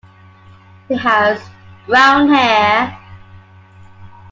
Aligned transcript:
He 0.87 0.95
has 0.97 1.39
brown 1.85 2.27
hair. 2.27 2.97